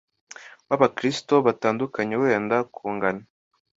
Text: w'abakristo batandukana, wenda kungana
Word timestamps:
w'abakristo 0.69 1.33
batandukana, 1.45 2.15
wenda 2.21 2.57
kungana 2.73 3.23